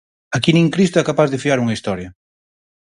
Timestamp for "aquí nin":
0.35-0.67